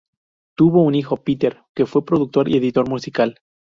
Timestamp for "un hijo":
0.81-1.17